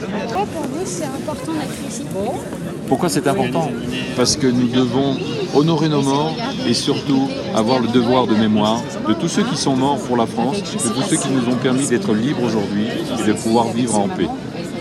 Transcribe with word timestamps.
Pour 0.00 0.44
vous, 0.44 0.84
c'est 0.84 1.04
important 1.04 1.52
d'être 1.52 1.88
ici. 1.88 2.02
Pourquoi 2.88 3.08
c'est 3.08 3.26
important 3.26 3.70
Parce 4.16 4.36
que 4.36 4.46
nous 4.46 4.68
devons 4.68 5.16
honorer 5.54 5.88
nos 5.88 6.02
morts 6.02 6.32
et 6.68 6.74
surtout 6.74 7.28
avoir 7.54 7.80
le 7.80 7.88
devoir 7.88 8.26
de 8.26 8.34
mémoire 8.34 8.80
de 9.08 9.14
tous 9.14 9.28
ceux 9.28 9.42
qui 9.42 9.56
sont 9.56 9.74
morts 9.76 9.98
pour 9.98 10.16
la 10.16 10.26
France, 10.26 10.58
de 10.62 10.88
tous 10.90 11.02
ceux 11.02 11.16
qui 11.16 11.28
nous 11.30 11.48
ont 11.52 11.56
permis 11.56 11.86
d'être 11.88 12.12
libres 12.14 12.42
aujourd'hui 12.44 12.84
et 12.86 13.26
de 13.26 13.32
pouvoir 13.32 13.66
vivre 13.68 13.98
en 13.98 14.08
paix. 14.08 14.28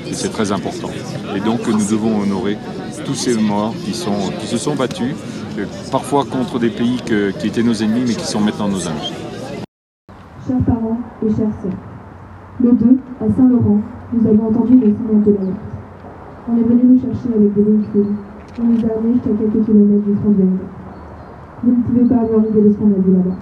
Et 0.08 0.14
c'est 0.14 0.30
très 0.32 0.52
important. 0.52 0.90
Et 1.36 1.40
donc 1.40 1.68
nous 1.68 1.86
devons 1.90 2.22
honorer 2.22 2.58
tous 3.06 3.16
ces 3.16 3.36
morts 3.36 3.74
qui, 3.84 3.94
sont, 3.94 4.32
qui 4.40 4.48
se 4.48 4.58
sont 4.58 4.76
battus, 4.76 5.16
euh, 5.58 5.66
parfois 5.92 6.26
contre 6.26 6.60
des 6.60 6.70
pays 6.70 6.98
que- 7.06 7.32
qui 7.32 7.48
étaient 7.48 7.64
nos 7.64 7.74
ennemis 7.74 8.04
mais 8.08 8.14
qui 8.14 8.26
sont 8.26 8.40
maintenant 8.40 8.68
nos 8.68 8.88
amis. 8.88 9.14
Chers 10.48 10.58
parents 10.66 10.98
et 11.24 11.30
chères 11.30 11.50
sœurs, 11.62 11.72
le 12.62 12.72
2, 12.74 12.98
à 13.22 13.26
Saint-Laurent, 13.36 13.80
nous 14.14 14.28
avons 14.28 14.48
entendu 14.48 14.76
le 14.76 14.94
signal 14.94 15.24
de 15.24 15.32
l'alerte. 15.32 15.58
On 16.48 16.58
est 16.58 16.64
venu 16.64 16.82
nous 16.84 17.02
chercher 17.02 17.30
avec 17.36 17.54
des 17.54 17.64
véhicules. 17.64 18.14
On 18.60 18.64
nous 18.64 18.86
a 18.86 18.98
amenés 18.98 19.14
jusqu'à 19.16 19.32
quelques 19.32 19.66
kilomètres 19.66 20.06
du 20.06 20.16
front 20.16 20.30
de 20.30 20.38
l'ennemi. 20.38 20.60
Vous 21.64 21.72
ne 21.72 21.82
pouvez 21.84 22.06
pas 22.06 22.22
avoir 22.22 22.46
idée 22.46 22.62
de 22.62 22.72
ce 22.72 22.78
qu'on 22.78 22.86
a 22.86 22.98
là-bas. 22.98 23.36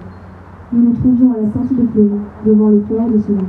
Nous 0.72 0.82
nous 0.82 0.92
trouvions 0.94 1.32
à 1.32 1.36
la 1.36 1.52
sortie 1.52 1.74
de 1.74 1.86
Fleury, 1.92 2.20
devant 2.46 2.68
le 2.68 2.82
fleur 2.88 3.06
de 3.08 3.18
Soulan. 3.18 3.44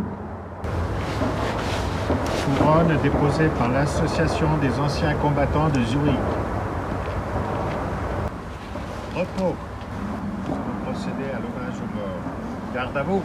couronne 2.65 2.97
déposée 3.01 3.49
par 3.57 3.69
l'Association 3.69 4.47
des 4.61 4.79
anciens 4.79 5.13
combattants 5.15 5.69
de 5.69 5.81
Zurich. 5.81 6.19
Repos. 9.15 9.55
Procéder 10.83 11.31
à 11.31 11.39
l'hommage 11.39 11.79
aux 11.79 11.95
morts. 11.95 12.73
Garde 12.73 12.97
à 12.97 13.03
vous. 13.03 13.21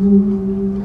Mm-hmm. 0.00 0.79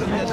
Weilt. 0.00 0.32